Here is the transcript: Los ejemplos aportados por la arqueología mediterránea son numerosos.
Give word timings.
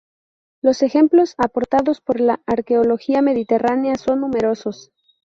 Los 0.63 0.81
ejemplos 0.81 1.35
aportados 1.37 2.01
por 2.01 2.21
la 2.21 2.41
arqueología 2.47 3.21
mediterránea 3.21 3.93
son 3.97 4.21
numerosos. 4.21 4.91